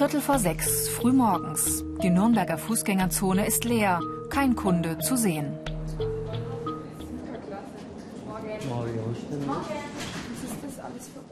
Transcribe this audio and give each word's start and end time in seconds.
Viertel 0.00 0.22
vor 0.22 0.38
sechs, 0.38 0.88
frühmorgens. 0.88 1.84
Die 2.02 2.08
Nürnberger 2.08 2.56
Fußgängerzone 2.56 3.46
ist 3.46 3.64
leer, 3.64 4.00
kein 4.30 4.56
Kunde 4.56 4.96
zu 4.98 5.14
sehen. 5.14 5.58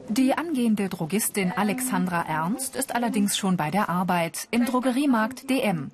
Die 0.09 0.35
angehende 0.35 0.87
Drogistin 0.87 1.51
Alexandra 1.51 2.21
Ernst 2.21 2.75
ist 2.75 2.93
allerdings 2.93 3.35
schon 3.35 3.57
bei 3.57 3.71
der 3.71 3.89
Arbeit 3.89 4.47
im 4.51 4.65
Drogeriemarkt 4.65 5.49
DM. 5.49 5.89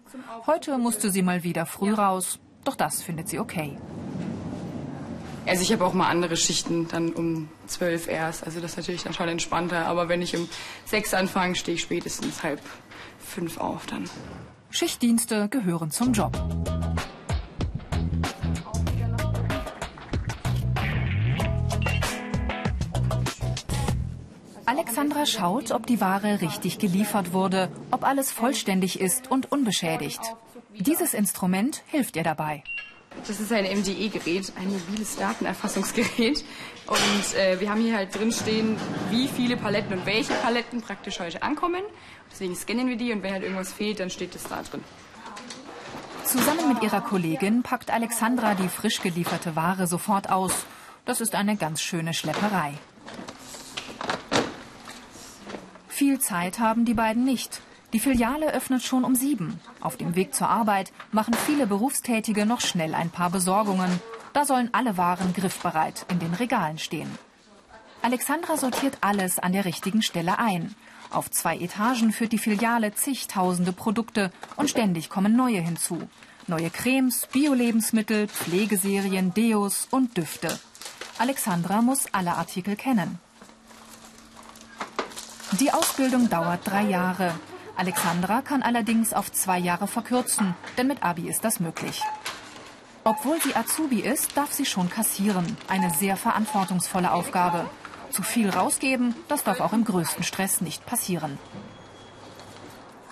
Heute 0.46 0.78
musste 0.78 1.12
sie 1.12 1.22
mal 1.22 1.46
wieder 1.46 1.66
früh 1.66 1.94
raus, 1.94 2.40
doch 2.66 2.76
das 2.76 3.02
findet 3.02 3.30
sie 3.30 3.40
okay. 3.40 3.78
Also 5.48 5.62
ich 5.62 5.72
habe 5.72 5.86
auch 5.86 5.94
mal 5.94 6.10
andere 6.10 6.38
Schichten, 6.38 6.88
dann 6.88 7.14
um 7.14 7.50
zwölf 7.68 8.08
erst. 8.08 8.44
Also 8.44 8.60
das 8.60 8.72
ist 8.72 8.78
natürlich 8.78 9.04
dann 9.04 9.14
schon 9.14 9.30
entspannter. 9.30 9.86
Aber 9.86 10.10
wenn 10.10 10.22
ich 10.22 10.36
um 10.36 10.50
sechs 10.86 11.14
anfange, 11.14 11.56
stehe 11.56 11.76
ich 11.76 11.82
spätestens 11.82 12.44
halb 12.44 12.60
fünf 13.20 13.58
auf 13.60 13.86
dann. 13.86 14.10
Schichtdienste 14.72 15.48
gehören 15.50 15.92
zum 15.92 16.14
Job. 16.14 16.36
Alexandra 24.66 25.26
schaut, 25.26 25.72
ob 25.72 25.86
die 25.86 26.02
Ware 26.02 26.42
richtig 26.42 26.80
geliefert 26.80 27.34
wurde, 27.34 27.70
ob 27.92 28.04
alles 28.04 28.32
vollständig 28.32 29.00
ist 29.00 29.30
und 29.30 29.52
unbeschädigt. 29.52 30.22
Dieses 30.74 31.14
Instrument 31.14 31.84
hilft 31.88 32.16
ihr 32.18 32.24
dabei. 32.24 32.64
Das 33.28 33.40
ist 33.40 33.52
ein 33.52 33.66
MDE-Gerät, 33.66 34.54
ein 34.56 34.72
mobiles 34.72 35.16
Datenerfassungsgerät. 35.16 36.44
Und 36.86 37.38
äh, 37.40 37.60
wir 37.60 37.72
haben 37.72 37.82
hier 37.82 37.98
halt 37.98 38.14
drin 38.14 38.32
stehen, 38.32 38.78
wie 39.10 39.28
viele 39.28 39.58
Paletten 39.58 39.98
und 39.98 40.06
welche 40.06 40.34
Paletten 40.34 40.82
praktisch 40.82 41.20
heute 41.20 41.42
ankommen. 41.42 41.82
Deswegen 42.32 42.56
scannen 42.56 42.88
wir 42.88 42.98
die 42.98 43.12
und 43.12 43.24
wenn 43.24 43.34
halt 43.34 43.44
irgendwas 43.44 43.74
fehlt, 43.74 44.00
dann 44.00 44.12
steht 44.12 44.36
das 44.36 44.44
da 44.44 44.62
drin. 44.62 44.84
Zusammen 46.24 46.74
mit 46.74 46.84
ihrer 46.84 47.02
Kollegin 47.02 47.64
packt 47.64 47.92
Alexandra 47.92 48.54
die 48.54 48.70
frisch 48.70 49.02
gelieferte 49.02 49.56
Ware 49.56 49.88
sofort 49.88 50.30
aus. 50.30 50.54
Das 51.06 51.22
ist 51.22 51.34
eine 51.34 51.56
ganz 51.56 51.82
schöne 51.82 52.14
Schlepperei. 52.14 52.74
Viel 55.88 56.20
Zeit 56.20 56.60
haben 56.60 56.86
die 56.86 56.94
beiden 56.94 57.24
nicht. 57.24 57.62
Die 57.96 58.02
Filiale 58.02 58.52
öffnet 58.54 58.84
schon 58.84 59.06
um 59.06 59.16
sieben. 59.16 59.58
Auf 59.80 59.96
dem 59.96 60.18
Weg 60.18 60.36
zur 60.36 60.50
Arbeit 60.50 60.92
machen 61.14 61.34
viele 61.34 61.66
Berufstätige 61.66 62.46
noch 62.46 62.60
schnell 62.60 62.94
ein 62.94 63.10
paar 63.10 63.30
Besorgungen. 63.30 64.02
Da 64.34 64.44
sollen 64.44 64.68
alle 64.74 64.98
Waren 64.98 65.34
griffbereit 65.34 66.06
in 66.10 66.20
den 66.20 66.34
Regalen 66.34 66.78
stehen. 66.78 67.08
Alexandra 68.02 68.58
sortiert 68.58 68.98
alles 69.00 69.40
an 69.40 69.54
der 69.54 69.64
richtigen 69.64 70.02
Stelle 70.02 70.40
ein. 70.40 70.76
Auf 71.10 71.32
zwei 71.32 71.58
Etagen 71.58 72.12
führt 72.12 72.34
die 72.34 72.38
Filiale 72.38 72.94
zigtausende 72.94 73.72
Produkte 73.72 74.30
und 74.58 74.70
ständig 74.70 75.10
kommen 75.10 75.34
neue 75.34 75.62
hinzu. 75.62 76.10
Neue 76.48 76.72
Cremes, 76.72 77.30
Bio-Lebensmittel, 77.32 78.28
Pflegeserien, 78.28 79.34
Deos 79.34 79.88
und 79.90 80.18
Düfte. 80.18 80.60
Alexandra 81.18 81.82
muss 81.82 82.08
alle 82.12 82.36
Artikel 82.36 82.76
kennen. 82.76 83.20
Die 85.62 85.72
Ausbildung 85.72 86.30
dauert 86.30 86.60
drei 86.68 86.82
Jahre. 86.82 87.34
Alexandra 87.78 88.42
kann 88.42 88.62
allerdings 88.64 89.14
auf 89.14 89.32
zwei 89.32 89.60
Jahre 89.60 89.88
verkürzen, 89.88 90.56
denn 90.78 90.88
mit 90.88 91.04
Abi 91.04 91.28
ist 91.28 91.44
das 91.44 91.60
möglich. 91.60 92.02
Obwohl 93.04 93.40
sie 93.42 93.56
Azubi 93.56 94.00
ist, 94.00 94.36
darf 94.36 94.52
sie 94.52 94.66
schon 94.66 94.90
kassieren. 94.90 95.46
Eine 95.68 95.92
sehr 95.92 96.18
verantwortungsvolle 96.18 97.12
Aufgabe. 97.12 97.70
Zu 98.10 98.24
viel 98.24 98.50
rausgeben, 98.50 99.14
das 99.28 99.44
darf 99.44 99.60
auch 99.60 99.74
im 99.74 99.84
größten 99.84 100.24
Stress 100.24 100.62
nicht 100.62 100.86
passieren. 100.86 101.38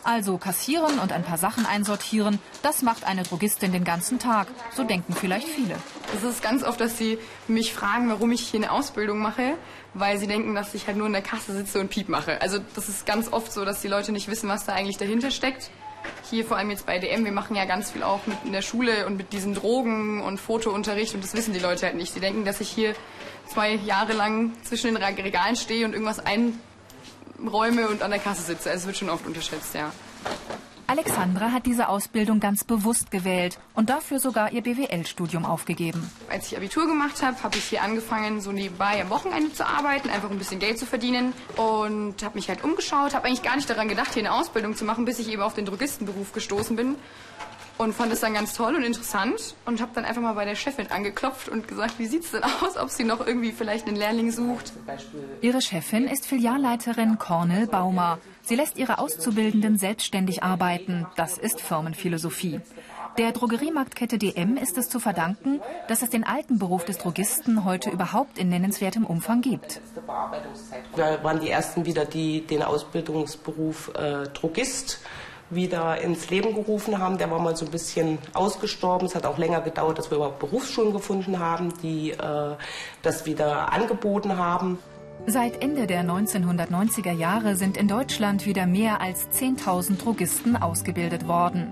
Also 0.03 0.37
kassieren 0.37 0.99
und 0.99 1.13
ein 1.13 1.23
paar 1.23 1.37
Sachen 1.37 1.65
einsortieren, 1.65 2.39
das 2.61 2.81
macht 2.81 3.05
eine 3.05 3.23
Drogistin 3.23 3.71
den 3.71 3.85
ganzen 3.85 4.19
Tag. 4.19 4.47
So 4.75 4.83
denken 4.83 5.13
vielleicht 5.13 5.47
viele. 5.47 5.75
Es 6.15 6.23
ist 6.23 6.43
ganz 6.43 6.63
oft, 6.63 6.81
dass 6.81 6.97
sie 6.97 7.17
mich 7.47 7.73
fragen, 7.73 8.09
warum 8.09 8.31
ich 8.31 8.41
hier 8.41 8.59
eine 8.59 8.71
Ausbildung 8.71 9.19
mache, 9.19 9.53
weil 9.93 10.17
sie 10.17 10.27
denken, 10.27 10.55
dass 10.55 10.73
ich 10.73 10.87
halt 10.87 10.97
nur 10.97 11.07
in 11.07 11.13
der 11.13 11.21
Kasse 11.21 11.53
sitze 11.53 11.79
und 11.79 11.89
Piep 11.89 12.09
mache. 12.09 12.41
Also 12.41 12.59
das 12.75 12.89
ist 12.89 13.05
ganz 13.05 13.31
oft 13.31 13.53
so, 13.53 13.63
dass 13.63 13.81
die 13.81 13.87
Leute 13.87 14.11
nicht 14.11 14.27
wissen, 14.27 14.49
was 14.49 14.65
da 14.65 14.73
eigentlich 14.73 14.97
dahinter 14.97 15.31
steckt. 15.31 15.71
Hier 16.29 16.43
vor 16.43 16.57
allem 16.57 16.69
jetzt 16.69 16.85
bei 16.85 16.99
DM, 16.99 17.23
wir 17.23 17.31
machen 17.31 17.55
ja 17.55 17.63
ganz 17.63 17.91
viel 17.91 18.03
auch 18.03 18.27
mit 18.27 18.37
in 18.43 18.51
der 18.51 18.61
Schule 18.61 19.07
und 19.07 19.15
mit 19.15 19.31
diesen 19.31 19.53
Drogen 19.53 20.21
und 20.21 20.37
Fotounterricht 20.37 21.15
und 21.15 21.23
das 21.23 21.33
wissen 21.33 21.53
die 21.53 21.59
Leute 21.59 21.85
halt 21.85 21.95
nicht. 21.95 22.13
Sie 22.13 22.19
denken, 22.19 22.43
dass 22.43 22.59
ich 22.59 22.69
hier 22.69 22.93
zwei 23.47 23.75
Jahre 23.75 24.11
lang 24.11 24.51
zwischen 24.63 24.93
den 24.93 24.97
Regalen 24.97 25.55
stehe 25.55 25.85
und 25.85 25.93
irgendwas 25.93 26.19
ein 26.19 26.59
Räume 27.39 27.87
und 27.89 28.01
an 28.01 28.11
der 28.11 28.19
Kasse 28.19 28.41
sitze. 28.41 28.69
Also 28.69 28.81
es 28.81 28.85
wird 28.87 28.97
schon 28.97 29.09
oft 29.09 29.25
unterschätzt, 29.25 29.75
ja. 29.75 29.91
Alexandra 30.85 31.51
hat 31.51 31.65
diese 31.65 31.87
Ausbildung 31.87 32.39
ganz 32.39 32.63
bewusst 32.63 33.09
gewählt 33.09 33.57
und 33.73 33.89
dafür 33.89 34.19
sogar 34.19 34.51
ihr 34.51 34.61
BWL-Studium 34.61 35.45
aufgegeben. 35.45 36.11
Als 36.29 36.47
ich 36.47 36.57
Abitur 36.57 36.87
gemacht 36.87 37.23
habe, 37.23 37.41
habe 37.41 37.57
ich 37.57 37.63
hier 37.63 37.81
angefangen, 37.81 38.41
so 38.41 38.51
nebenbei 38.51 39.01
am 39.01 39.09
Wochenende 39.09 39.53
zu 39.53 39.65
arbeiten, 39.65 40.09
einfach 40.09 40.29
ein 40.29 40.37
bisschen 40.37 40.59
Geld 40.59 40.77
zu 40.77 40.85
verdienen 40.85 41.33
und 41.55 42.21
habe 42.21 42.35
mich 42.35 42.49
halt 42.49 42.63
umgeschaut, 42.63 43.15
habe 43.15 43.27
eigentlich 43.27 43.43
gar 43.43 43.55
nicht 43.55 43.69
daran 43.69 43.87
gedacht, 43.87 44.13
hier 44.13 44.21
eine 44.21 44.33
Ausbildung 44.33 44.75
zu 44.75 44.83
machen, 44.83 45.05
bis 45.05 45.19
ich 45.19 45.31
eben 45.31 45.41
auf 45.41 45.53
den 45.53 45.65
Drogistenberuf 45.65 46.33
gestoßen 46.33 46.75
bin 46.75 46.95
und 47.77 47.93
fand 47.93 48.13
es 48.13 48.19
dann 48.21 48.33
ganz 48.33 48.53
toll 48.53 48.75
und 48.75 48.83
interessant 48.83 49.55
und 49.65 49.81
habe 49.81 49.91
dann 49.95 50.05
einfach 50.05 50.21
mal 50.21 50.33
bei 50.33 50.45
der 50.45 50.55
Chefin 50.55 50.91
angeklopft 50.91 51.49
und 51.49 51.67
gesagt, 51.67 51.99
wie 51.99 52.05
sieht 52.05 52.23
es 52.23 52.31
denn 52.31 52.43
aus, 52.43 52.77
ob 52.77 52.89
sie 52.89 53.03
noch 53.03 53.25
irgendwie 53.25 53.51
vielleicht 53.51 53.87
einen 53.87 53.97
Lehrling 53.97 54.31
sucht. 54.31 54.73
Ihre 55.41 55.61
Chefin 55.61 56.07
ist 56.07 56.25
Filialleiterin 56.25 57.17
Cornel 57.17 57.67
Baumer. 57.67 58.19
Sie 58.41 58.55
lässt 58.55 58.77
ihre 58.77 58.99
Auszubildenden 58.99 59.77
selbstständig 59.77 60.43
arbeiten. 60.43 61.07
Das 61.15 61.37
ist 61.37 61.61
Firmenphilosophie. 61.61 62.61
Der 63.19 63.31
Drogeriemarktkette 63.31 64.17
DM 64.17 64.57
ist 64.57 64.75
es 64.79 64.89
zu 64.89 64.99
verdanken, 64.99 65.61
dass 65.87 66.01
es 66.01 66.09
den 66.09 66.23
alten 66.23 66.57
Beruf 66.57 66.83
des 66.83 66.97
Drogisten 66.97 67.63
heute 67.63 67.91
überhaupt 67.91 68.39
in 68.39 68.49
nennenswertem 68.49 69.05
Umfang 69.05 69.41
gibt. 69.41 69.81
Wir 70.95 71.23
waren 71.23 71.39
die 71.39 71.51
Ersten 71.51 71.85
wieder, 71.85 72.05
die 72.05 72.41
den 72.41 72.63
Ausbildungsberuf 72.63 73.91
äh, 73.93 74.29
Drogist 74.29 74.99
wieder 75.55 76.01
ins 76.01 76.29
Leben 76.29 76.53
gerufen 76.53 76.99
haben. 76.99 77.17
Der 77.17 77.29
war 77.31 77.39
mal 77.39 77.55
so 77.55 77.65
ein 77.65 77.71
bisschen 77.71 78.17
ausgestorben. 78.33 79.07
Es 79.07 79.15
hat 79.15 79.25
auch 79.25 79.37
länger 79.37 79.61
gedauert, 79.61 79.97
dass 79.97 80.09
wir 80.11 80.17
überhaupt 80.17 80.39
Berufsschulen 80.39 80.93
gefunden 80.93 81.39
haben, 81.39 81.73
die 81.81 82.11
äh, 82.11 82.55
das 83.01 83.25
wieder 83.25 83.71
angeboten 83.71 84.37
haben. 84.37 84.79
Seit 85.25 85.61
Ende 85.61 85.87
der 85.87 86.03
1990er 86.03 87.13
Jahre 87.13 87.55
sind 87.55 87.77
in 87.77 87.87
Deutschland 87.87 88.45
wieder 88.45 88.65
mehr 88.65 88.99
als 88.99 89.29
10.000 89.29 89.97
Drogisten 89.97 90.57
ausgebildet 90.57 91.27
worden. 91.27 91.71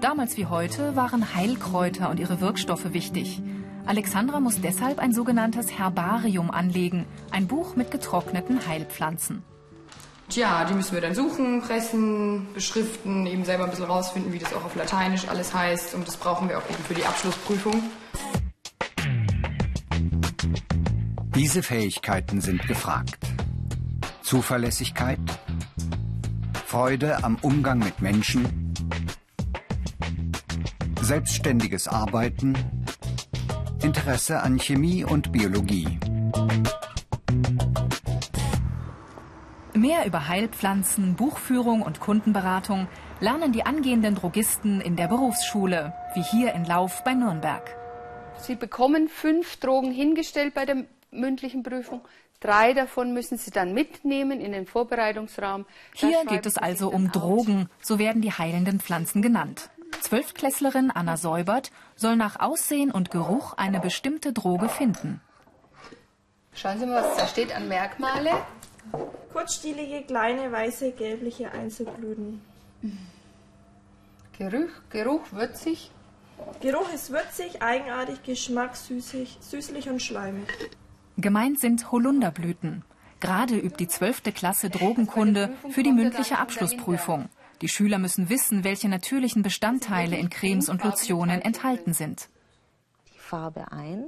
Damals 0.00 0.36
wie 0.36 0.46
heute 0.46 0.94
waren 0.96 1.34
Heilkräuter 1.34 2.10
und 2.10 2.20
ihre 2.20 2.40
Wirkstoffe 2.40 2.92
wichtig. 2.92 3.40
Alexandra 3.86 4.40
muss 4.40 4.60
deshalb 4.60 4.98
ein 4.98 5.12
sogenanntes 5.12 5.78
Herbarium 5.78 6.50
anlegen, 6.50 7.06
ein 7.30 7.46
Buch 7.46 7.76
mit 7.76 7.90
getrockneten 7.90 8.66
Heilpflanzen. 8.66 9.42
Tja, 10.32 10.64
die 10.64 10.72
müssen 10.72 10.94
wir 10.94 11.02
dann 11.02 11.14
suchen, 11.14 11.60
pressen, 11.60 12.46
beschriften, 12.54 13.26
eben 13.26 13.44
selber 13.44 13.64
ein 13.64 13.70
bisschen 13.70 13.84
rausfinden, 13.84 14.32
wie 14.32 14.38
das 14.38 14.54
auch 14.54 14.64
auf 14.64 14.74
Lateinisch 14.74 15.28
alles 15.28 15.52
heißt. 15.52 15.92
Und 15.92 16.08
das 16.08 16.16
brauchen 16.16 16.48
wir 16.48 16.56
auch 16.56 16.70
eben 16.70 16.82
für 16.84 16.94
die 16.94 17.04
Abschlussprüfung. 17.04 17.82
Diese 21.34 21.62
Fähigkeiten 21.62 22.40
sind 22.40 22.66
gefragt. 22.66 23.18
Zuverlässigkeit, 24.22 25.18
Freude 26.64 27.22
am 27.22 27.36
Umgang 27.42 27.80
mit 27.80 28.00
Menschen, 28.00 28.72
selbstständiges 31.02 31.88
Arbeiten, 31.88 32.56
Interesse 33.82 34.40
an 34.40 34.58
Chemie 34.58 35.04
und 35.04 35.30
Biologie. 35.30 35.98
Mehr 39.82 40.06
über 40.06 40.28
Heilpflanzen, 40.28 41.16
Buchführung 41.16 41.82
und 41.82 41.98
Kundenberatung 41.98 42.86
lernen 43.18 43.50
die 43.50 43.66
angehenden 43.66 44.14
Drogisten 44.14 44.80
in 44.80 44.94
der 44.94 45.08
Berufsschule, 45.08 45.92
wie 46.14 46.22
hier 46.22 46.54
in 46.54 46.64
Lauf 46.64 47.02
bei 47.02 47.14
Nürnberg. 47.14 47.74
Sie 48.38 48.54
bekommen 48.54 49.08
fünf 49.08 49.56
Drogen 49.56 49.90
hingestellt 49.90 50.54
bei 50.54 50.66
der 50.66 50.84
mündlichen 51.10 51.64
Prüfung. 51.64 52.00
Drei 52.38 52.74
davon 52.74 53.12
müssen 53.12 53.38
Sie 53.38 53.50
dann 53.50 53.74
mitnehmen 53.74 54.40
in 54.40 54.52
den 54.52 54.66
Vorbereitungsraum. 54.66 55.66
Hier 55.94 56.26
geht 56.26 56.46
es 56.46 56.58
also 56.58 56.88
um 56.88 57.10
Drogen, 57.10 57.68
so 57.82 57.98
werden 57.98 58.22
die 58.22 58.30
heilenden 58.30 58.78
Pflanzen 58.78 59.20
genannt. 59.20 59.68
Zwölftklässlerin 60.00 60.92
Anna 60.92 61.16
Säubert 61.16 61.72
soll 61.96 62.14
nach 62.14 62.38
Aussehen 62.38 62.92
und 62.92 63.10
Geruch 63.10 63.54
eine 63.54 63.80
bestimmte 63.80 64.32
Droge 64.32 64.68
finden. 64.68 65.20
Schauen 66.54 66.78
Sie 66.78 66.86
mal, 66.86 67.02
was 67.02 67.16
da 67.16 67.26
steht 67.26 67.52
an 67.52 67.66
Merkmale. 67.66 68.30
Kurzstielige, 69.32 70.02
kleine, 70.02 70.52
weiße, 70.52 70.92
gelbliche 70.92 71.52
Einzelblüten. 71.52 72.40
Geruch, 74.38 74.70
Geruch 74.90 75.32
würzig. 75.32 75.90
Geruch 76.60 76.92
ist 76.92 77.10
würzig, 77.10 77.62
eigenartig, 77.62 78.22
Geschmack 78.22 78.76
süßig, 78.76 79.38
süßlich 79.40 79.88
und 79.88 80.02
schleimig. 80.02 80.48
Gemeint 81.16 81.60
sind 81.60 81.92
Holunderblüten. 81.92 82.84
Gerade 83.20 83.56
übt 83.56 83.76
die 83.78 83.86
12. 83.86 84.34
Klasse 84.34 84.68
Drogenkunde 84.68 85.52
für 85.70 85.82
die 85.82 85.92
mündliche 85.92 86.38
Abschlussprüfung. 86.38 87.28
Die 87.60 87.68
Schüler 87.68 87.98
müssen 87.98 88.28
wissen, 88.28 88.64
welche 88.64 88.88
natürlichen 88.88 89.42
Bestandteile 89.42 90.16
in 90.16 90.30
Cremes 90.30 90.68
und 90.68 90.82
Lotionen 90.82 91.40
enthalten 91.40 91.92
sind. 91.92 92.28
Die 93.14 93.18
Farbe 93.18 93.70
ein. 93.70 94.06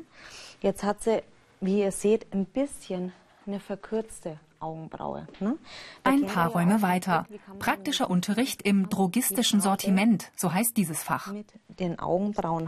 Jetzt 0.60 0.82
hat 0.82 1.04
sie, 1.04 1.22
wie 1.60 1.80
ihr 1.80 1.92
seht, 1.92 2.26
ein 2.34 2.46
bisschen 2.46 3.12
eine 3.46 3.60
verkürzte 3.60 4.40
Augenbraue. 4.64 5.26
Ne? 5.40 5.56
Ein 6.02 6.26
paar 6.26 6.50
Räume 6.50 6.82
weiter. 6.82 7.26
Praktischer 7.58 8.10
Unterricht 8.10 8.62
im 8.62 8.88
drogistischen 8.88 9.60
Sortiment, 9.60 10.30
so 10.36 10.52
heißt 10.52 10.76
dieses 10.76 11.02
Fach. 11.02 11.32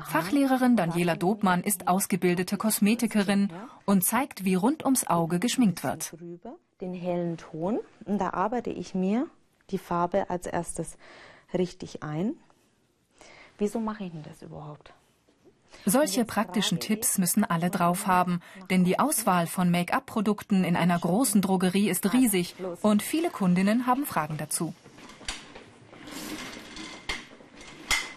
Fachlehrerin 0.04 0.76
Daniela 0.76 1.16
Dobmann 1.16 1.62
ist 1.62 1.88
ausgebildete 1.88 2.56
Kosmetikerin 2.56 3.50
und 3.84 4.04
zeigt, 4.04 4.44
wie 4.44 4.54
rund 4.54 4.84
ums 4.84 5.06
Auge 5.06 5.38
geschminkt 5.38 5.82
wird. 5.82 6.14
Den 6.80 6.94
hellen 6.94 7.38
Ton. 7.38 7.80
Und 8.04 8.18
da 8.18 8.30
arbeite 8.30 8.70
ich 8.70 8.94
mir 8.94 9.26
die 9.70 9.78
Farbe 9.78 10.30
als 10.30 10.46
erstes 10.46 10.96
richtig 11.54 12.02
ein. 12.02 12.34
Wieso 13.58 13.80
mache 13.80 14.04
ich 14.04 14.12
denn 14.12 14.22
das 14.22 14.42
überhaupt? 14.42 14.92
Solche 15.88 16.24
praktischen 16.24 16.80
Tipps 16.80 17.16
müssen 17.16 17.44
alle 17.44 17.70
drauf 17.70 18.08
haben, 18.08 18.40
denn 18.70 18.82
die 18.82 18.98
Auswahl 18.98 19.46
von 19.46 19.70
Make-up-Produkten 19.70 20.64
in 20.64 20.74
einer 20.74 20.98
großen 20.98 21.40
Drogerie 21.40 21.88
ist 21.88 22.12
riesig 22.12 22.56
und 22.82 23.02
viele 23.02 23.30
Kundinnen 23.30 23.86
haben 23.86 24.04
Fragen 24.04 24.36
dazu. 24.36 24.74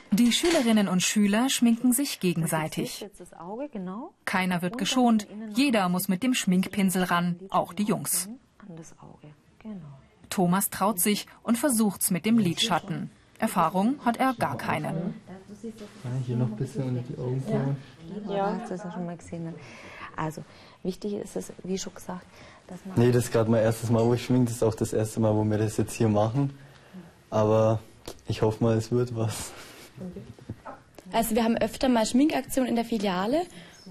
Die 0.09 0.31
Schülerinnen 0.31 0.87
und 0.87 1.03
Schüler 1.03 1.47
schminken 1.49 1.93
sich 1.93 2.19
gegenseitig. 2.19 3.05
Keiner 4.25 4.63
wird 4.63 4.79
geschont, 4.79 5.27
jeder 5.53 5.89
muss 5.89 6.07
mit 6.07 6.23
dem 6.23 6.33
Schminkpinsel 6.33 7.03
ran, 7.03 7.39
auch 7.51 7.73
die 7.73 7.83
Jungs. 7.83 8.29
Thomas 10.31 10.71
traut 10.71 10.99
sich 10.99 11.27
und 11.43 11.59
versucht's 11.59 12.09
mit 12.09 12.25
dem 12.25 12.39
Lidschatten. 12.39 13.11
Erfahrung 13.37 14.03
hat 14.03 14.17
er 14.17 14.33
gar 14.33 14.57
keine. 14.57 15.13
Ja, 15.63 15.71
hier 16.25 16.37
noch 16.37 16.47
ein 16.47 16.55
bisschen 16.55 16.83
unter 16.83 17.01
die 17.01 17.17
Augenbrauen. 17.17 17.77
Ja, 18.29 18.57
hast 18.59 18.71
du 18.71 18.75
das 18.75 18.83
ja 18.85 18.91
schon 18.91 19.05
mal 19.05 19.17
gesehen. 19.17 19.53
Also, 20.15 20.43
wichtig 20.83 21.13
ist 21.13 21.35
es, 21.35 21.51
wie 21.63 21.77
schon 21.77 21.93
gesagt, 21.93 22.25
dass 22.67 22.79
man. 22.85 22.97
Nee, 22.97 23.11
das 23.11 23.25
ist 23.25 23.31
gerade 23.31 23.49
mein 23.49 23.63
erstes 23.63 23.89
Mal, 23.89 24.05
wo 24.05 24.13
ich 24.13 24.23
schminke. 24.23 24.45
Das 24.45 24.55
ist 24.55 24.63
auch 24.63 24.75
das 24.75 24.93
erste 24.93 25.19
Mal, 25.19 25.35
wo 25.35 25.43
wir 25.43 25.57
das 25.57 25.77
jetzt 25.77 25.93
hier 25.93 26.09
machen. 26.09 26.57
Aber 27.29 27.79
ich 28.27 28.41
hoffe 28.41 28.63
mal, 28.63 28.77
es 28.77 28.91
wird 28.91 29.15
was. 29.15 29.51
Also, 31.11 31.35
wir 31.35 31.43
haben 31.43 31.57
öfter 31.57 31.89
mal 31.89 32.05
Schminkaktionen 32.05 32.69
in 32.69 32.75
der 32.75 32.85
Filiale. 32.85 33.41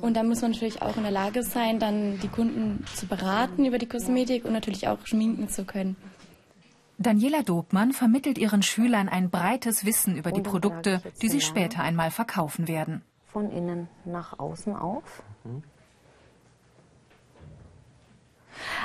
Und 0.00 0.14
da 0.14 0.23
muss 0.23 0.43
man 0.43 0.53
natürlich 0.53 0.81
auch 0.81 0.97
in 0.97 1.03
der 1.03 1.11
Lage 1.11 1.43
sein, 1.43 1.81
dann 1.81 2.21
die 2.21 2.29
Kunden 2.29 2.85
zu 2.94 3.06
beraten 3.06 3.64
über 3.64 3.79
die 3.79 3.87
Kosmetik 3.87 4.44
und 4.44 4.53
natürlich 4.53 4.87
auch 4.87 4.99
schminken 5.05 5.49
zu 5.49 5.64
können. 5.64 5.97
Daniela 7.00 7.45
Dobmann 7.45 7.93
vermittelt 7.93 8.39
ihren 8.39 8.62
Schülern 8.62 9.09
ein 9.09 9.31
breites 9.31 9.85
Wissen 9.85 10.17
über 10.17 10.33
die 10.33 10.41
Produkte, 10.41 11.00
die 11.23 11.29
sie 11.29 11.41
später 11.41 11.81
einmal 11.81 12.11
verkaufen 12.11 12.67
werden. 12.67 13.03
Von 13.33 13.53
innen 13.53 13.89
nach 14.05 14.39
außen 14.41 14.75
auf. 14.75 15.23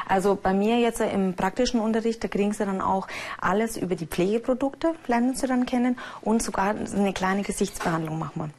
Also 0.07 0.36
bei 0.36 0.54
mir 0.54 0.80
jetzt 0.80 1.01
im 1.01 1.33
praktischen 1.33 1.80
Unterricht, 1.80 2.24
da 2.24 2.27
kriegen 2.27 2.54
sie 2.54 2.65
dann 2.65 2.81
auch 2.81 3.07
alles 3.42 3.77
über 3.77 3.95
die 3.95 4.06
Pflegeprodukte, 4.06 4.94
lernen 5.07 5.36
sie 5.36 5.48
dann 5.48 5.65
kennen 5.65 5.98
und 6.21 6.44
sogar 6.44 6.75
eine 6.75 7.13
kleine 7.13 7.42
Gesichtsbehandlung 7.42 8.19
machen 8.19 8.42
wir. 8.44 8.50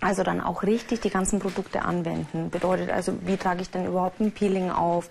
Also 0.00 0.22
dann 0.22 0.40
auch 0.40 0.62
richtig 0.62 1.00
die 1.00 1.10
ganzen 1.10 1.40
Produkte 1.40 1.82
anwenden. 1.82 2.50
Bedeutet 2.50 2.90
also, 2.90 3.14
wie 3.22 3.36
trage 3.36 3.62
ich 3.62 3.70
denn 3.70 3.84
überhaupt 3.84 4.20
ein 4.20 4.30
Peeling 4.30 4.70
auf? 4.70 5.10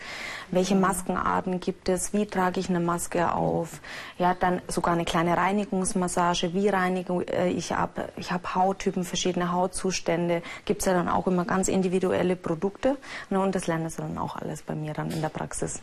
Welche 0.50 0.76
Maskenarten 0.76 1.60
gibt 1.60 1.90
es? 1.90 2.14
Wie 2.14 2.26
trage 2.26 2.62
ich 2.62 2.70
eine 2.70 2.80
Maske 2.80 3.34
auf? 3.34 3.82
Ja, 4.18 4.34
dann 4.34 4.62
sogar 4.70 4.94
eine 4.94 5.04
kleine 5.04 5.36
Reinigungsmassage. 5.36 6.54
Wie 6.54 6.70
reinige 6.70 7.22
ich 7.50 7.76
ab? 7.76 8.12
Ich 8.16 8.32
habe 8.32 8.56
Hauttypen, 8.56 9.04
verschiedene 9.04 9.52
Hautzustände. 9.52 10.42
Gibt 10.64 10.84
es 10.84 10.86
ja 10.86 10.94
dann 10.94 11.10
auch 11.10 11.28
immer 11.28 11.44
ganz 11.44 11.68
individuelle 11.68 12.38
Produkte. 12.38 12.96
Ne, 13.30 13.42
und 13.42 13.56
das 13.56 13.68
lernen 13.68 13.90
sie 13.90 13.98
dann 13.98 14.18
auch 14.18 14.38
alles 14.38 14.62
bei 14.62 14.74
mir 14.74 14.94
dann 14.94 15.12
in 15.12 15.20
der 15.20 15.30
Praxis. 15.30 15.82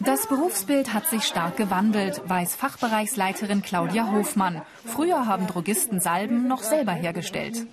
Das 0.00 0.26
Berufsbild 0.26 0.92
hat 0.92 1.06
sich 1.06 1.24
stark 1.24 1.56
gewandelt, 1.56 2.22
weiß 2.26 2.54
Fachbereichsleiterin 2.56 3.62
Claudia 3.62 4.10
Hofmann. 4.12 4.62
Früher 4.84 5.26
haben 5.26 5.46
Drogisten 5.46 6.00
Salben 6.00 6.48
noch 6.48 6.62
selber 6.62 6.92
hergestellt. 6.92 7.66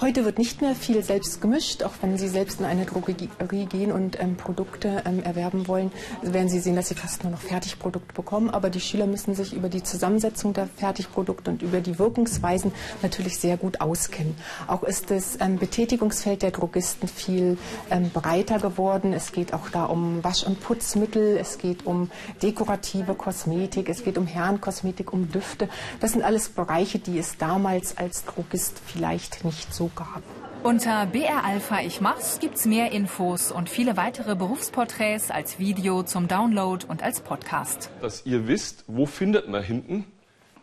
Heute 0.00 0.24
wird 0.24 0.38
nicht 0.38 0.62
mehr 0.62 0.74
viel 0.74 1.02
selbst 1.02 1.42
gemischt, 1.42 1.82
auch 1.82 1.92
wenn 2.00 2.16
Sie 2.16 2.28
selbst 2.28 2.58
in 2.58 2.66
eine 2.66 2.86
Drogerie 2.86 3.66
gehen 3.66 3.92
und 3.92 4.18
ähm, 4.18 4.36
Produkte 4.36 5.02
ähm, 5.04 5.22
erwerben 5.22 5.68
wollen, 5.68 5.92
werden 6.22 6.48
Sie 6.48 6.58
sehen, 6.58 6.74
dass 6.74 6.88
Sie 6.88 6.94
fast 6.94 7.22
nur 7.22 7.32
noch 7.32 7.40
Fertigprodukte 7.40 8.14
bekommen. 8.14 8.48
Aber 8.48 8.70
die 8.70 8.80
Schüler 8.80 9.06
müssen 9.06 9.34
sich 9.34 9.52
über 9.52 9.68
die 9.68 9.82
Zusammensetzung 9.82 10.54
der 10.54 10.66
Fertigprodukte 10.66 11.50
und 11.50 11.62
über 11.62 11.80
die 11.80 11.98
Wirkungsweisen 11.98 12.72
natürlich 13.02 13.38
sehr 13.38 13.58
gut 13.58 13.82
auskennen. 13.82 14.34
Auch 14.66 14.82
ist 14.82 15.10
das 15.10 15.38
ähm, 15.38 15.58
Betätigungsfeld 15.58 16.40
der 16.40 16.50
Drogisten 16.50 17.06
viel 17.06 17.58
ähm, 17.90 18.10
breiter 18.10 18.58
geworden. 18.58 19.12
Es 19.12 19.32
geht 19.32 19.52
auch 19.52 19.68
da 19.68 19.84
um 19.84 20.24
Wasch- 20.24 20.44
und 20.44 20.60
Putzmittel, 20.60 21.36
es 21.36 21.58
geht 21.58 21.84
um 21.84 22.10
dekorative 22.42 23.14
Kosmetik, 23.14 23.90
es 23.90 24.02
geht 24.02 24.16
um 24.16 24.26
Herrenkosmetik, 24.26 25.12
um 25.12 25.30
Düfte. 25.30 25.68
Das 26.00 26.12
sind 26.12 26.22
alles 26.22 26.48
Bereiche, 26.48 26.98
die 26.98 27.18
es 27.18 27.36
damals 27.36 27.98
als 27.98 28.24
Drogist 28.24 28.80
vielleicht 28.84 29.41
nicht 29.44 29.72
so 29.74 29.90
gab. 29.94 30.22
Unter 30.62 31.06
BR 31.06 31.44
Alpha 31.44 31.80
Ich 31.80 32.00
Mach's 32.00 32.38
gibt's 32.38 32.66
mehr 32.66 32.92
Infos 32.92 33.50
und 33.50 33.68
viele 33.68 33.96
weitere 33.96 34.36
Berufsporträts 34.36 35.32
als 35.32 35.58
Video 35.58 36.04
zum 36.04 36.28
Download 36.28 36.86
und 36.86 37.02
als 37.02 37.20
Podcast. 37.20 37.90
Dass 38.00 38.24
ihr 38.26 38.46
wisst, 38.46 38.84
wo 38.86 39.06
findet 39.06 39.48
man 39.48 39.62
hinten 39.64 40.06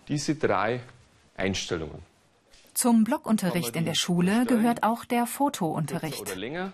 diese 0.08 0.36
drei 0.36 0.80
Einstellungen. 1.36 2.02
Zum 2.74 3.04
Blockunterricht 3.04 3.76
in 3.76 3.84
der 3.84 3.94
Schule 3.94 4.46
gehört 4.46 4.84
auch 4.84 5.04
der 5.04 5.26
Fotounterricht. 5.26 6.22
Oder 6.22 6.36
länger. 6.38 6.72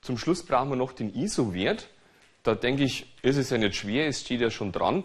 Zum 0.00 0.16
Schluss 0.16 0.42
brauchen 0.42 0.70
wir 0.70 0.76
noch 0.76 0.92
den 0.92 1.14
ISO-Wert. 1.14 1.88
Da 2.42 2.54
denke 2.54 2.84
ich, 2.84 3.14
ist 3.20 3.36
es 3.36 3.50
ja 3.50 3.58
nicht 3.58 3.76
schwer, 3.76 4.06
es 4.08 4.22
steht 4.22 4.40
ja 4.40 4.50
schon 4.50 4.72
dran. 4.72 5.04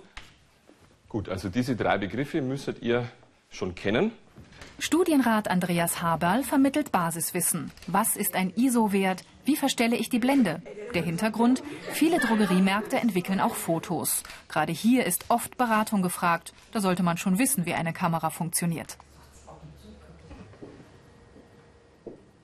Gut, 1.09 1.27
also 1.27 1.49
diese 1.49 1.75
drei 1.75 1.97
Begriffe 1.97 2.41
müsstet 2.41 2.81
ihr 2.81 3.07
schon 3.49 3.75
kennen. 3.75 4.11
Studienrat 4.79 5.49
Andreas 5.49 6.01
Haberl 6.01 6.43
vermittelt 6.43 6.91
Basiswissen. 6.91 7.71
Was 7.87 8.15
ist 8.15 8.35
ein 8.35 8.51
ISO-Wert? 8.55 9.23
Wie 9.43 9.55
verstelle 9.55 9.95
ich 9.95 10.09
die 10.09 10.19
Blende? 10.19 10.61
Der 10.93 11.01
Hintergrund? 11.01 11.63
Viele 11.93 12.19
Drogeriemärkte 12.19 12.97
entwickeln 12.97 13.39
auch 13.39 13.55
Fotos. 13.55 14.21
Gerade 14.47 14.71
hier 14.71 15.05
ist 15.05 15.25
oft 15.29 15.57
Beratung 15.57 16.03
gefragt. 16.03 16.53
Da 16.73 16.79
sollte 16.79 17.01
man 17.01 17.17
schon 17.17 17.39
wissen, 17.39 17.65
wie 17.65 17.73
eine 17.73 17.91
Kamera 17.91 18.29
funktioniert. 18.29 18.97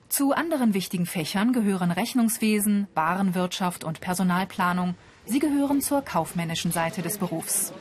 Zu 0.08 0.32
anderen 0.32 0.74
wichtigen 0.74 1.06
Fächern 1.06 1.52
gehören 1.52 1.90
Rechnungswesen, 1.90 2.88
Warenwirtschaft 2.94 3.84
und 3.84 4.00
Personalplanung. 4.00 4.94
Sie 5.24 5.38
gehören 5.38 5.80
zur 5.80 6.02
kaufmännischen 6.02 6.72
Seite 6.72 7.02
des 7.02 7.18
Berufs. 7.18 7.72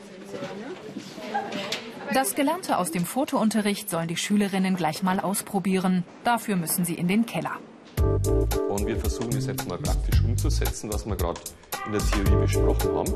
Das 2.13 2.35
Gelernte 2.35 2.77
aus 2.77 2.91
dem 2.91 3.05
Fotounterricht 3.05 3.89
sollen 3.89 4.07
die 4.07 4.17
Schülerinnen 4.17 4.75
gleich 4.75 5.01
mal 5.01 5.19
ausprobieren. 5.19 6.03
Dafür 6.23 6.55
müssen 6.55 6.85
sie 6.85 6.93
in 6.93 7.07
den 7.07 7.25
Keller. 7.25 7.57
Und 8.69 8.85
wir 8.85 8.99
versuchen 8.99 9.31
das 9.31 9.47
jetzt 9.47 9.67
mal 9.67 9.79
praktisch 9.79 10.23
umzusetzen, 10.23 10.93
was 10.93 11.07
wir 11.07 11.15
gerade 11.15 11.41
in 11.87 11.93
der 11.93 12.01
Theorie 12.01 12.41
besprochen 12.41 12.95
haben. 12.95 13.13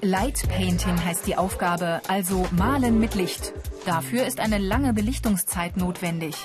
Light 0.00 0.48
Painting 0.48 1.04
heißt 1.04 1.26
die 1.26 1.36
Aufgabe, 1.36 2.00
also 2.08 2.46
Malen 2.52 2.98
mit 3.00 3.14
Licht. 3.14 3.52
Dafür 3.84 4.24
ist 4.24 4.40
eine 4.40 4.58
lange 4.58 4.94
Belichtungszeit 4.94 5.76
notwendig. 5.76 6.36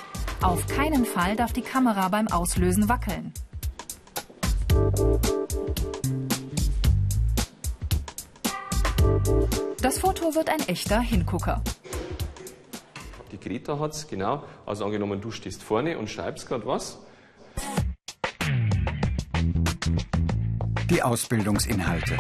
Auf 0.41 0.67
keinen 0.67 1.05
Fall 1.05 1.37
darf 1.37 1.53
die 1.53 1.61
Kamera 1.61 2.09
beim 2.09 2.27
Auslösen 2.27 2.89
wackeln. 2.89 3.33
Das 9.81 9.97
Foto 9.97 10.35
wird 10.35 10.49
ein 10.49 10.59
echter 10.67 10.99
Hingucker. 11.01 11.63
Die 13.31 13.39
Greta 13.39 13.79
hat's, 13.79 14.07
genau. 14.07 14.43
Also 14.65 14.85
angenommen, 14.85 15.19
du 15.21 15.31
stehst 15.31 15.63
vorne 15.63 15.97
und 15.97 16.07
schreibst 16.07 16.47
gerade 16.47 16.67
was. 16.67 16.99
Die 20.91 21.01
Ausbildungsinhalte. 21.01 22.17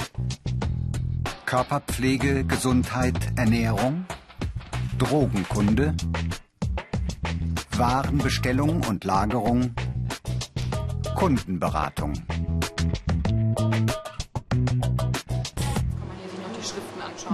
Körperpflege, 1.45 2.45
Gesundheit, 2.45 3.15
Ernährung, 3.35 4.05
Drogenkunde, 4.97 5.93
Warenbestellung 7.77 8.83
und 8.87 9.03
Lagerung, 9.03 9.75
Kundenberatung. 11.15 12.13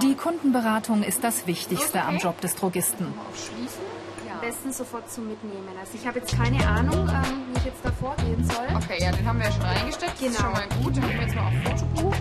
Die 0.01 0.15
Kundenberatung 0.15 1.03
ist 1.03 1.23
das 1.23 1.47
Wichtigste 1.47 2.03
am 2.03 2.17
Job 2.17 2.39
des 2.41 2.55
Drogisten. 2.55 3.07
Am 3.07 4.41
besten 4.41 4.71
sofort 4.71 5.11
zum 5.11 5.27
Mitnehmen. 5.27 5.67
Also 5.79 5.93
ich 5.95 6.07
habe 6.07 6.19
jetzt 6.19 6.37
keine 6.37 6.65
Ahnung, 6.67 7.09
ähm, 7.09 7.41
wie 7.53 7.57
ich 7.59 7.65
jetzt 7.65 7.83
da 7.83 7.91
vorgehen 7.91 8.43
soll. 8.45 8.67
Okay, 8.75 9.01
ja, 9.03 9.11
den 9.11 9.27
haben 9.27 9.39
wir 9.39 9.47
ja 9.47 9.51
schon 9.51 9.61
reingesteckt. 9.63 10.19
Genau. 10.19 10.31
Das 10.31 10.37
ist 10.37 10.41
schon 10.43 10.51
mal 10.53 10.83
gut. 10.83 10.95
Den 10.95 11.03
haben 11.03 11.13
wir 11.13 11.21
jetzt 11.21 11.35
mal 11.35 11.47
auf 11.47 11.53
Foto 11.63 12.17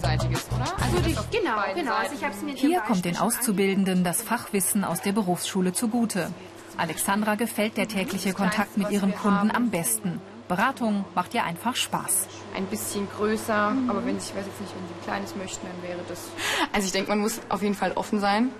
beidseitiges, 0.00 0.46
oder? 0.54 0.60
Also 0.60 0.92
Würde 0.92 1.02
das 1.02 1.12
ich- 1.12 1.18
auf 1.18 1.30
genau, 1.30 1.56
genau. 1.74 1.94
Also 1.94 2.14
ich 2.14 2.24
hab's 2.24 2.42
mir 2.42 2.54
Hier 2.54 2.80
kommt 2.80 3.04
den 3.04 3.16
Auszubildenden 3.16 4.04
das 4.04 4.22
Fachwissen 4.22 4.84
aus 4.84 5.02
der 5.02 5.12
Berufsschule 5.12 5.72
zugute. 5.72 6.30
Alexandra 6.76 7.34
gefällt 7.34 7.76
der 7.76 7.88
tägliche 7.88 8.32
Kontakt 8.32 8.76
mit 8.78 8.90
ihren 8.90 9.14
Kunden 9.14 9.50
am 9.50 9.70
besten. 9.70 10.20
Beratung 10.50 11.04
macht 11.14 11.32
ihr 11.32 11.44
einfach 11.44 11.76
Spaß. 11.76 12.26
ein 12.56 12.66
bisschen 12.66 13.08
größer, 13.16 13.72
aber 13.88 14.04
wenn 14.04 14.18
Sie, 14.18 14.30
ich 14.30 14.36
weiß 14.36 14.44
jetzt 14.44 14.60
nicht, 14.60 14.74
wenn 14.74 14.88
Sie 14.88 14.94
ein 14.94 15.04
kleines 15.04 15.36
möchten, 15.36 15.64
dann 15.64 15.88
wäre 15.88 16.00
das. 16.08 16.28
Also 16.72 16.86
ich 16.86 16.92
denke, 16.92 17.08
man 17.08 17.20
muss 17.20 17.40
auf 17.48 17.62
jeden 17.62 17.76
Fall 17.76 17.92
offen 17.92 18.18
sein, 18.18 18.50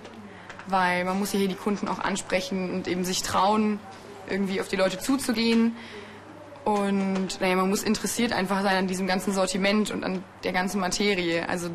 weil 0.68 1.04
man 1.04 1.18
muss 1.18 1.32
ja 1.32 1.40
hier 1.40 1.48
die 1.48 1.56
Kunden 1.56 1.88
auch 1.88 1.98
ansprechen 1.98 2.70
und 2.72 2.86
eben 2.86 3.04
sich 3.04 3.22
trauen, 3.22 3.80
irgendwie 4.28 4.60
auf 4.60 4.68
die 4.68 4.76
Leute 4.76 5.00
zuzugehen. 5.00 5.74
Und 6.64 7.40
naja, 7.40 7.56
man 7.56 7.68
muss 7.68 7.82
interessiert 7.82 8.32
einfach 8.32 8.62
sein 8.62 8.76
an 8.76 8.86
diesem 8.86 9.08
ganzen 9.08 9.32
Sortiment 9.32 9.90
und 9.90 10.04
an 10.04 10.22
der 10.44 10.52
ganzen 10.52 10.80
Materie. 10.80 11.48
Also 11.48 11.70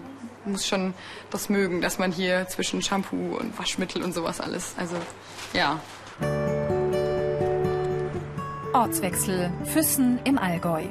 man 0.46 0.54
muss 0.54 0.66
schon 0.66 0.94
das 1.30 1.50
mögen, 1.50 1.82
dass 1.82 2.00
man 2.00 2.14
hier 2.14 2.48
zwischen 2.48 2.82
Shampoo 2.82 3.36
und 3.38 3.60
Waschmittel 3.60 4.02
und 4.02 4.14
sowas 4.14 4.40
alles. 4.40 4.76
Also 4.78 4.96
ja. 5.54 5.82
Ortswechsel 8.76 9.54
Füssen 9.64 10.20
im 10.26 10.38
Allgäu. 10.38 10.84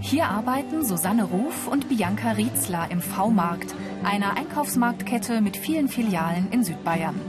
Hier 0.00 0.24
arbeiten 0.24 0.86
Susanne 0.86 1.24
Ruf 1.24 1.68
und 1.68 1.90
Bianca 1.90 2.30
Rietzler 2.30 2.90
im 2.90 3.02
V-Markt, 3.02 3.74
einer 4.02 4.38
Einkaufsmarktkette 4.38 5.42
mit 5.42 5.58
vielen 5.58 5.88
Filialen 5.90 6.50
in 6.52 6.64
Südbayern. 6.64 7.20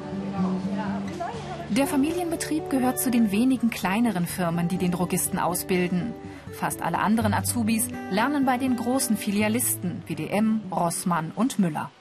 Der 1.72 1.88
Familienbetrieb 1.88 2.70
gehört 2.70 3.02
zu 3.02 3.12
den 3.12 3.30
wenigen 3.30 3.70
kleineren 3.70 4.28
Firmen, 4.28 4.70
die 4.70 4.78
den 4.78 4.94
Drogisten 4.94 5.40
ausbilden. 5.40 6.14
Fast 6.54 6.82
alle 6.82 7.00
anderen 7.00 7.34
Azubis 7.34 7.90
lernen 8.10 8.46
bei 8.46 8.58
den 8.58 8.78
großen 8.78 9.18
Filialisten 9.18 10.04
wie 10.06 10.16
DM, 10.16 10.62
Rossmann 10.72 11.34
und 11.36 11.60
Müller. 11.60 11.92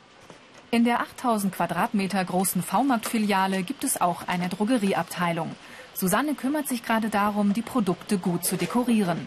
In 0.70 0.84
der 0.84 1.00
8000 1.00 1.52
Quadratmeter 1.52 2.24
großen 2.24 2.62
V-Markt-Filiale 2.62 3.64
gibt 3.64 3.82
es 3.82 4.00
auch 4.00 4.28
eine 4.28 4.48
Drogerieabteilung. 4.48 5.56
Susanne 5.96 6.34
kümmert 6.34 6.68
sich 6.68 6.82
gerade 6.82 7.08
darum, 7.08 7.54
die 7.54 7.62
Produkte 7.62 8.18
gut 8.18 8.44
zu 8.44 8.56
dekorieren. 8.56 9.26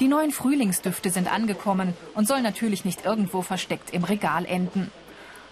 Die 0.00 0.08
neuen 0.08 0.32
Frühlingsdüfte 0.32 1.08
sind 1.08 1.32
angekommen 1.32 1.94
und 2.14 2.28
sollen 2.28 2.42
natürlich 2.42 2.84
nicht 2.84 3.06
irgendwo 3.06 3.40
versteckt 3.40 3.94
im 3.94 4.04
Regal 4.04 4.44
enden. 4.44 4.92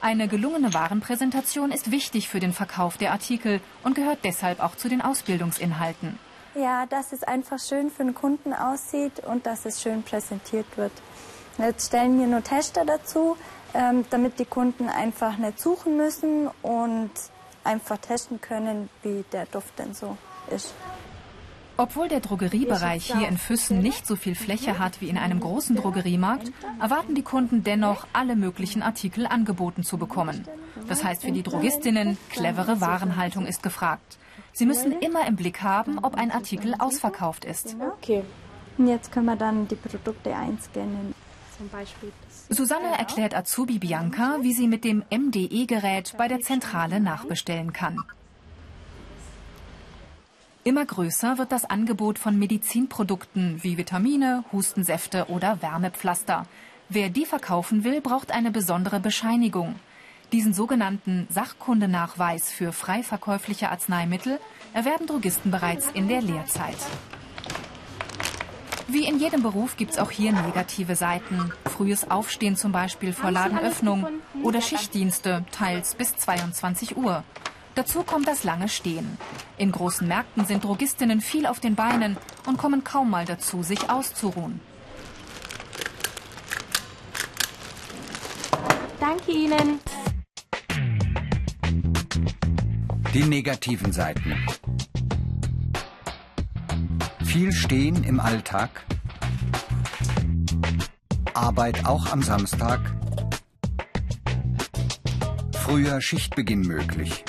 Eine 0.03 0.29
gelungene 0.29 0.75
Warenpräsentation 0.75 1.73
ist 1.73 1.91
wichtig 1.91 2.29
für 2.29 2.39
den 2.39 2.53
Verkauf 2.53 2.99
der 2.99 3.13
Artikel 3.13 3.63
und 3.83 3.95
gehört 3.95 4.19
deshalb 4.25 4.63
auch 4.63 4.77
zu 4.77 4.91
den 4.91 5.01
Ausbildungsinhalten. 5.01 6.19
Ja, 6.55 6.85
dass 6.85 7.13
es 7.13 7.23
einfach 7.23 7.59
schön 7.59 7.91
für 7.91 8.05
den 8.05 8.15
Kunden 8.15 8.53
aussieht 8.53 9.21
und 9.21 9.47
dass 9.47 9.65
es 9.65 9.81
schön 9.83 10.03
präsentiert 10.03 10.67
wird. 10.77 10.93
Jetzt 11.57 11.87
stellen 11.87 12.21
wir 12.21 12.27
nur 12.27 12.45
Tester 12.45 12.85
dazu, 12.85 13.39
ähm, 13.73 14.05
damit 14.11 14.39
die 14.39 14.45
Kunden 14.45 14.91
einfach 14.91 15.39
nicht 15.39 15.61
suchen 15.61 15.97
müssen 15.97 16.49
und 16.61 17.11
einfach 17.65 17.97
testen 17.97 18.41
können, 18.43 18.91
wie 19.03 19.25
der 19.33 19.47
Duft 19.47 19.79
denn 19.79 19.95
so 19.95 20.19
ist. 20.53 20.75
Obwohl 21.81 22.09
der 22.09 22.19
Drogeriebereich 22.19 23.13
hier 23.15 23.29
in 23.29 23.39
Füssen 23.39 23.79
nicht 23.79 24.05
so 24.05 24.17
viel 24.17 24.35
Fläche 24.35 24.81
hat 24.81 25.01
wie 25.01 25.09
in 25.09 25.17
einem 25.17 25.39
großen 25.39 25.77
Drogeriemarkt, 25.77 26.51
erwarten 26.81 27.15
die 27.15 27.23
Kunden 27.23 27.63
dennoch, 27.63 28.05
alle 28.13 28.35
möglichen 28.35 28.83
Artikel 28.83 29.29
angeboten 29.29 29.85
zu 29.85 29.97
bekommen. 29.97 30.45
Das 30.89 31.05
heißt 31.05 31.23
für 31.23 31.31
die 31.31 31.45
Drogistinnen, 31.45 32.19
clevere 32.31 32.81
Warenhaltung 32.81 33.47
ist 33.47 33.63
gefragt. 33.63 34.19
Sie 34.53 34.67
müssen 34.67 34.91
immer 34.91 35.25
im 35.29 35.37
Blick 35.37 35.63
haben, 35.63 36.01
ob 36.01 36.17
ein 36.17 36.33
Artikel 36.33 36.75
ausverkauft 36.77 37.45
ist. 37.45 37.77
Okay. 37.99 38.25
Und 38.77 38.89
jetzt 38.89 39.13
können 39.13 39.27
wir 39.27 39.37
dann 39.37 39.69
die 39.69 39.77
Produkte 39.77 40.35
einscannen. 40.35 41.15
Susanne 42.51 42.99
erklärt 42.99 43.37
Azubi 43.37 43.79
Bianca, 43.79 44.39
wie 44.41 44.53
sie 44.53 44.67
mit 44.67 44.85
dem 44.85 45.05
MDE-Gerät 45.11 46.15
bei 46.17 46.27
der 46.27 46.41
Zentrale 46.41 46.99
nachbestellen 47.01 47.73
kann. 47.73 47.99
Immer 50.69 50.85
größer 50.85 51.39
wird 51.39 51.51
das 51.51 51.65
Angebot 51.65 52.19
von 52.19 52.39
Medizinprodukten 52.39 53.59
wie 53.63 53.79
Vitamine, 53.79 54.45
Hustensäfte 54.53 55.31
oder 55.31 55.63
Wärmepflaster. 55.63 56.45
Wer 56.91 57.09
die 57.09 57.25
verkaufen 57.25 57.85
will, 57.85 58.03
braucht 58.03 58.31
eine 58.31 58.51
besondere 58.51 59.01
Bescheinigung. 59.01 59.77
Diesen 60.31 60.53
sogenannten 60.53 61.27
Sachkundenachweis 61.31 62.53
für 62.53 62.73
frei 62.73 63.03
verkäufliche 63.03 63.71
Arzneimittel 63.71 64.39
erwerben 64.75 65.07
Drogisten 65.07 65.51
bereits 65.51 65.89
in 65.95 66.07
der 66.07 66.21
Lehrzeit. 66.21 66.77
Wie 68.89 69.07
in 69.07 69.19
jedem 69.19 69.43
Beruf 69.43 69.79
gibt 69.79 69.93
es 69.93 69.99
auch 69.99 70.11
hier 70.11 70.33
negative 70.33 70.97
Seiten. 70.97 71.51
Frühes 71.65 72.11
Aufstehen 72.11 72.57
zum 72.57 72.73
Beispiel 72.73 73.15
vor 73.15 73.31
Ladenöffnung 73.31 74.07
oder 74.43 74.61
Schichtdienste, 74.61 75.47
teils 75.51 75.95
bis 75.95 76.15
22 76.15 76.99
Uhr. 76.99 77.25
Dazu 77.79 78.03
kommt 78.03 78.27
das 78.27 78.43
lange 78.43 78.69
Stehen. 78.69 79.07
In 79.57 79.71
großen 79.71 80.09
Märkten 80.09 80.45
sind 80.47 80.65
Drogistinnen 80.65 81.21
viel 81.21 81.47
auf 81.47 81.61
den 81.61 81.77
Beinen 81.77 82.17
und 82.45 82.59
kommen 82.59 82.83
kaum 82.83 83.09
mal 83.09 83.25
dazu, 83.25 83.63
sich 83.63 83.89
auszuruhen. 83.89 84.59
Danke 88.99 89.31
Ihnen. 89.31 89.79
Die 93.15 93.23
negativen 93.23 93.93
Seiten. 93.93 94.35
Viel 97.25 97.53
Stehen 97.53 98.03
im 98.03 98.19
Alltag. 98.19 98.85
Arbeit 101.33 101.87
auch 101.87 102.11
am 102.11 102.23
Samstag. 102.23 102.81
Früher 105.53 106.01
Schichtbeginn 106.01 106.63
möglich. 106.63 107.23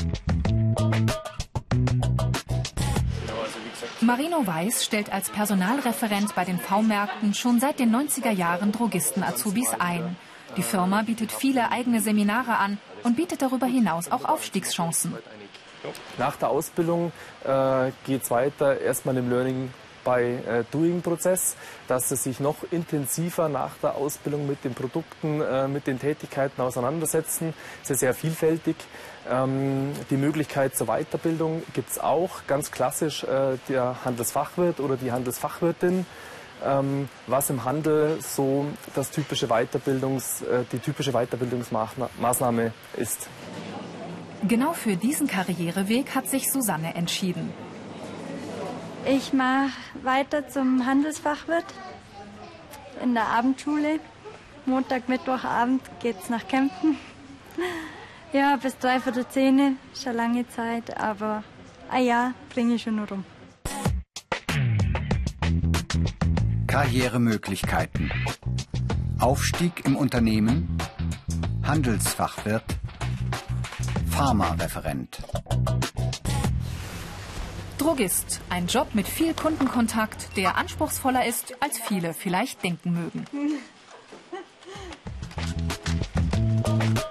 Marino 4.02 4.48
Weiß 4.48 4.86
stellt 4.86 5.12
als 5.14 5.30
Personalreferent 5.30 6.34
bei 6.34 6.44
den 6.44 6.58
V-Märkten 6.60 7.34
schon 7.34 7.60
seit 7.60 7.80
den 7.80 7.96
90er 7.96 8.32
Jahren 8.32 8.72
Drogisten-Azubis 8.72 9.74
ein. 9.78 10.16
Die 10.58 10.64
Firma 10.64 11.04
bietet 11.04 11.32
viele 11.32 11.72
eigene 11.72 12.02
Seminare 12.02 12.58
an 12.58 12.80
und 13.04 13.18
bietet 13.18 13.42
darüber 13.42 13.68
hinaus 13.68 14.10
auch 14.10 14.26
Aufstiegschancen. 14.26 15.16
Nach 16.18 16.36
der 16.38 16.50
Ausbildung 16.50 17.12
äh, 17.44 17.92
geht 18.06 18.24
es 18.24 18.32
weiter 18.32 18.80
erstmal 18.80 19.16
im 19.18 19.30
Learning 19.30 19.72
by 20.04 20.22
äh, 20.22 20.64
Doing 20.72 21.02
Prozess, 21.02 21.56
dass 21.88 22.10
sie 22.10 22.16
sich 22.16 22.40
noch 22.40 22.58
intensiver 22.72 23.50
nach 23.50 23.78
der 23.82 23.96
Ausbildung 23.96 24.48
mit 24.48 24.64
den 24.64 24.74
Produkten, 24.74 25.42
äh, 25.42 25.68
mit 25.68 25.88
den 25.88 26.00
Tätigkeiten 26.00 26.62
auseinandersetzen. 26.62 27.54
Es 27.84 27.92
ist 27.92 28.00
sehr 28.00 28.14
vielfältig. 28.14 28.76
Ähm, 29.30 29.94
die 30.10 30.18
Möglichkeit 30.18 30.76
zur 30.76 30.88
Weiterbildung 30.88 31.64
gibt 31.74 31.90
es 31.90 32.00
auch. 32.00 32.42
Ganz 32.48 32.72
klassisch 32.72 33.24
äh, 33.24 33.58
der 33.68 34.04
Handelsfachwirt 34.06 34.80
oder 34.80 34.98
die 34.98 35.12
Handelsfachwirtin. 35.12 36.06
Ähm, 36.66 37.08
was 37.28 37.50
im 37.50 37.64
Handel 37.64 38.20
so 38.22 38.66
das 38.94 39.12
typische 39.12 39.48
Weiterbildungs, 39.48 40.42
äh, 40.42 40.66
die 40.72 40.80
typische 40.80 41.14
Weiterbildungsmaßnahme 41.14 42.74
ist. 42.98 43.30
Genau 44.46 44.74
für 44.74 44.98
diesen 44.98 45.28
Karriereweg 45.28 46.16
hat 46.16 46.28
sich 46.28 46.52
Susanne 46.52 46.96
entschieden. 46.96 47.54
Ich 49.06 49.32
mache 49.32 49.72
weiter 50.04 50.50
zum 50.50 50.86
Handelsfachwirt 50.86 51.66
in 53.02 53.14
der 53.14 53.28
Abendschule. 53.28 54.00
Montag, 54.66 55.08
Mittwochabend 55.08 55.82
geht's 56.02 56.30
nach 56.30 56.46
Kempten. 56.48 56.98
Ja, 58.32 58.58
bis 58.58 58.78
dreiviertel 58.78 59.28
zehn, 59.28 59.78
schon 59.96 60.16
lange 60.16 60.48
Zeit, 60.50 60.96
aber 60.98 61.44
ein 61.90 62.06
Jahr 62.06 62.34
bringe 62.54 62.76
ich 62.76 62.84
schon 62.84 62.98
nur 62.98 63.08
rum. 63.08 63.26
Karrieremöglichkeiten. 66.68 68.12
Aufstieg 69.20 69.84
im 69.86 69.96
Unternehmen. 69.96 70.78
Handelsfachwirt. 71.64 72.64
Pharmareferent. 74.12 75.18
Drogist, 77.80 78.42
ein 78.52 78.68
Job 78.68 78.94
mit 78.94 79.08
viel 79.08 79.34
Kundenkontakt, 79.34 80.38
der 80.38 80.56
anspruchsvoller 80.56 81.26
ist, 81.26 81.56
als 81.62 81.80
viele 81.80 82.14
vielleicht 82.14 82.64
denken 82.64 82.94
mögen. 82.94 83.26